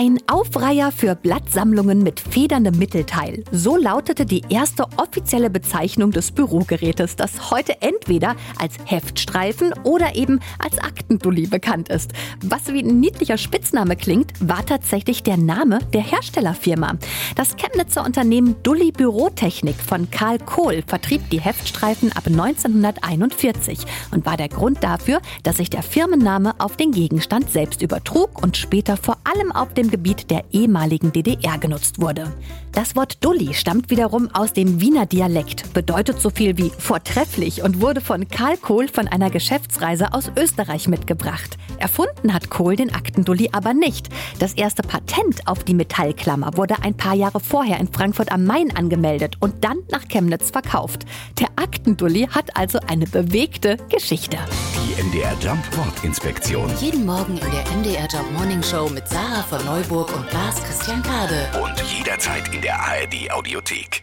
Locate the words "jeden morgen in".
56.80-57.50